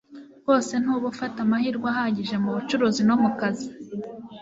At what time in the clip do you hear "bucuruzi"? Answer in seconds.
2.55-3.01